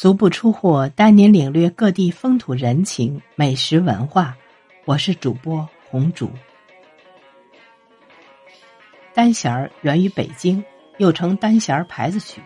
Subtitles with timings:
[0.00, 4.34] 足不出户，带您领略各地风土人情、美食文化。
[4.86, 6.30] 我是主播红竹。
[9.12, 10.64] 单弦儿源于北京，
[10.96, 12.40] 又称单弦儿牌子曲，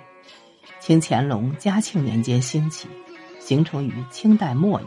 [0.80, 2.88] 清乾隆、嘉庆年间兴起，
[3.38, 4.86] 形成于清代末叶。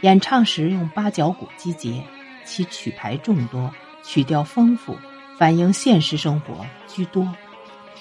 [0.00, 2.02] 演唱时用八角鼓击节，
[2.42, 3.70] 其曲牌众多，
[4.02, 4.96] 曲调丰富，
[5.36, 7.30] 反映现实生活居多。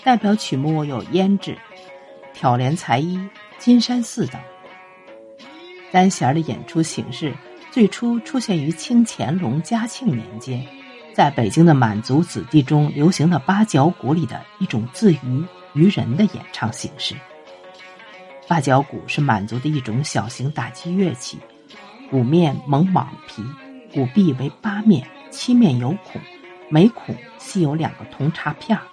[0.02, 1.52] 代表曲目有《胭脂》
[2.34, 3.18] 《挑帘裁衣》。
[3.58, 4.40] 金山寺等
[5.92, 7.34] 单弦的演出形式
[7.72, 10.66] 最初出现于清乾隆、嘉庆年间，
[11.14, 17.16] 在北京的满族子弟中流行的八角鼓里的一种自娱娱人的演唱形式。
[18.48, 21.38] 八角鼓是满族的一种小型打击乐器，
[22.10, 23.44] 鼓面蒙蟒皮，
[23.94, 26.22] 鼓壁为八面，七面有孔，
[26.70, 28.84] 每孔系有两个铜茶片儿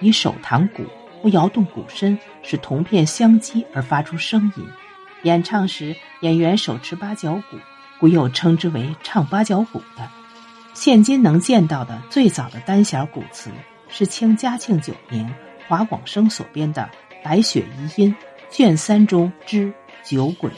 [0.00, 0.84] 以手弹鼓。
[1.24, 4.68] 不摇动鼓身，使铜片相击而发出声音。
[5.22, 7.56] 演唱时，演员手持八角鼓，
[7.98, 10.06] 故又称之为唱八角鼓的。
[10.74, 13.50] 现今能见到的最早的单弦鼓词，
[13.88, 15.34] 是清嘉庆九年
[15.66, 16.90] 华广生所编的
[17.24, 18.14] 《白雪遗音》
[18.54, 20.50] 卷三中之酒鬼。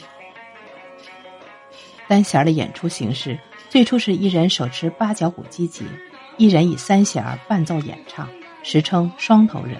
[2.09, 5.85] 单弦的演出形式最初是一人手持八角鼓击节，
[6.35, 8.27] 一人以三弦伴奏演唱，
[8.63, 9.77] 时称双头人。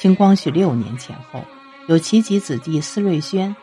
[0.00, 1.44] 清光绪六年前后，
[1.86, 3.54] 有其几子弟司瑞轩，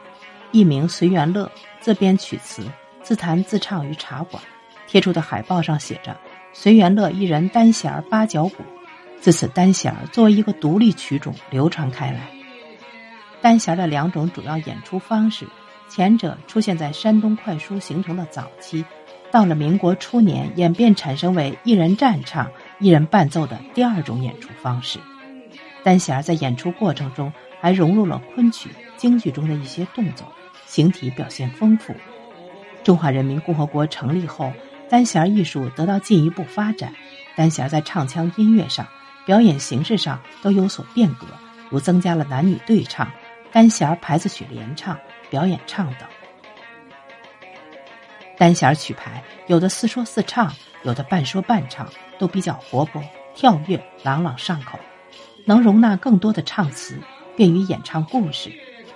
[0.51, 2.61] 艺名随元乐，自编曲词，
[3.01, 4.43] 自弹自唱于茶馆。
[4.85, 6.15] 贴出的海报上写着
[6.53, 8.57] “随元乐一人单弦八角鼓”。
[9.19, 12.29] 自此，单弦作为一个独立曲种流传开来。
[13.41, 15.47] 单弦的两种主要演出方式，
[15.89, 18.85] 前者出现在山东快书形成的早期，
[19.31, 24.99] 到了民国初年演变产生为一人战唱、一人伴奏的第二种演出方式。
[25.87, 30.27] 单弦在演出过程中还融入了昆曲、京剧中的一些动作，
[30.65, 31.95] 形体表现丰富。
[32.83, 34.51] 中华人民共和国成立后，
[34.89, 36.93] 单弦艺术得到进一步发展。
[37.37, 38.85] 单弦在唱腔、音乐上、
[39.25, 41.25] 表演形式上都有所变革，
[41.69, 43.09] 如增加了男女对唱、
[43.53, 44.99] 单弦牌子曲联唱、
[45.29, 46.05] 表演唱等。
[48.37, 50.53] 单弦曲牌有的似说似唱，
[50.83, 51.89] 有的半说半唱，
[52.19, 53.01] 都比较活泼、
[53.33, 54.77] 跳跃、朗朗上口。
[55.47, 56.99] 能容纳更多的唱词，
[57.37, 58.51] 便于演唱故事，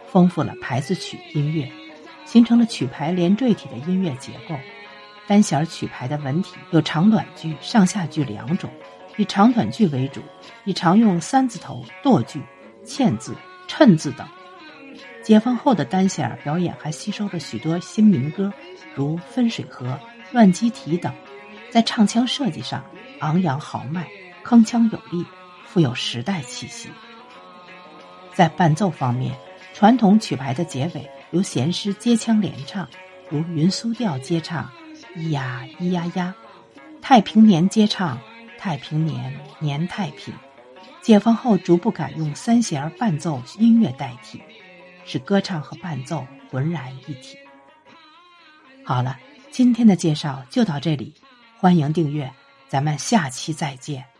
[0.06, 1.72] 丰富了牌子曲音乐，
[2.26, 4.56] 形成了曲牌连缀体的音乐结构。
[5.28, 8.70] 单弦曲牌的文体有长短句、上下句两种，
[9.16, 10.22] 以长短句为主，
[10.66, 12.42] 以常用三字头、剁句、
[12.86, 13.34] 嵌字、
[13.66, 14.28] 衬字等。
[15.24, 18.52] 解放后的单弦表演还吸收了许多新民歌，
[18.94, 19.88] 如《分水河》
[20.34, 21.14] 《乱鸡啼》等，
[21.70, 22.84] 在唱腔设计上
[23.20, 24.06] 昂扬豪迈，
[24.44, 25.26] 铿锵有力。
[25.72, 26.90] 富有时代气息。
[28.34, 29.34] 在伴奏方面，
[29.74, 32.86] 传统曲牌的结尾由弦师接腔连唱，
[33.30, 34.70] 如云苏调接唱
[35.16, 36.36] “咿呀咿呀呀”，
[37.02, 38.20] 太平年接唱
[38.60, 40.34] “太平年年太平”。
[41.02, 44.42] 解放后逐步改用三弦伴奏音乐代替，
[45.06, 47.38] 使歌唱和伴奏浑然一体。
[48.84, 49.18] 好了，
[49.50, 51.14] 今天的介绍就到这里，
[51.58, 52.32] 欢迎订阅，
[52.68, 54.11] 咱们下期再见。